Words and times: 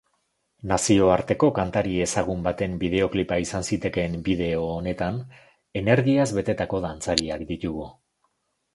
Nazioarteko 0.69 1.49
kantari 1.57 1.93
ezagun 2.05 2.41
baten 2.47 2.73
bideoklipa 2.85 3.39
izan 3.45 3.69
zitekeen 3.69 4.17
bideo 4.31 4.65
honetan 4.79 5.23
energiaz 5.85 6.29
betetako 6.43 6.85
dantzariak 6.91 7.49
ditugu. 7.55 7.91